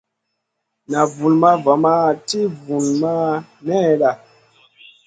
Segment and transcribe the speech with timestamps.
[0.89, 1.93] Naʼ vulmaʼ va ma
[2.27, 4.11] ti vunmaʼ nèhda.